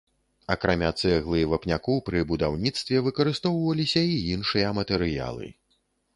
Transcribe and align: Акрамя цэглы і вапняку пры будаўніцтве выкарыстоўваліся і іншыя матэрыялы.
Акрамя 0.53 0.87
цэглы 1.01 1.41
і 1.41 1.49
вапняку 1.51 1.97
пры 2.07 2.23
будаўніцтве 2.31 3.05
выкарыстоўваліся 3.09 4.01
і 4.15 4.19
іншыя 4.39 4.75
матэрыялы. 4.81 5.47